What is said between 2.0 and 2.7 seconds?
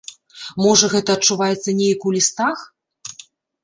у лістах?